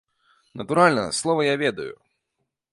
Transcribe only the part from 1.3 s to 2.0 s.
я ведаю.